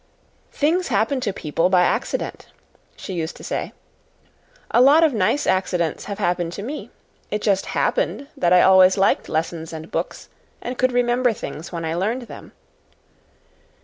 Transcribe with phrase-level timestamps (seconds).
[0.51, 2.47] "Things happen to people by accident,"
[2.95, 3.71] she used to say.
[4.71, 6.89] "A lot of nice accidents have happened to me.
[7.29, 10.27] It just HAPPENED that I always liked lessons and books,
[10.59, 12.51] and could remember things when I learned them.